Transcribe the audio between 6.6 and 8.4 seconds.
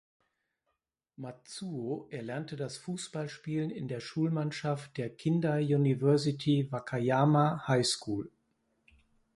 Wakayama High School".